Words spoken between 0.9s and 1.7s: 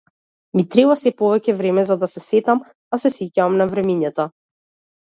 сѐ повеќе